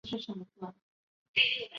[0.03, 0.73] 后又到欧洲
[1.33, 1.69] 进修。